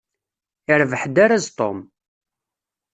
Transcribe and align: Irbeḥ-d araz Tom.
Irbeḥ-d 0.71 1.15
araz 1.23 1.45
Tom. 1.57 1.79